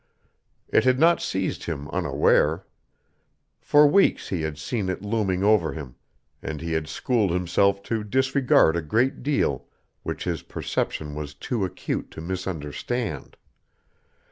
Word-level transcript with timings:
It 0.67 0.83
had 0.83 0.97
not 0.97 1.21
seized 1.21 1.65
him 1.65 1.87
unaware. 1.89 2.65
For 3.59 3.85
weeks 3.85 4.29
he 4.29 4.41
had 4.41 4.57
seen 4.57 4.89
it 4.89 5.03
looming 5.03 5.43
over 5.43 5.73
him, 5.73 5.93
and 6.41 6.59
he 6.59 6.71
had 6.73 6.87
schooled 6.87 7.29
himself 7.29 7.83
to 7.83 8.03
disregard 8.03 8.75
a 8.75 8.81
great 8.81 9.21
deal 9.21 9.65
which 10.01 10.23
his 10.23 10.41
perception 10.41 11.13
was 11.13 11.35
too 11.35 11.63
acute 11.65 12.09
to 12.17 12.21
misunderstand. 12.21 13.37